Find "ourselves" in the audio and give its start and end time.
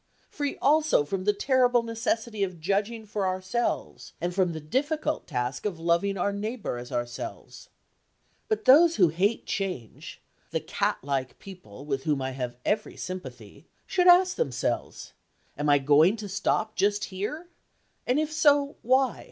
3.27-4.13, 6.91-7.69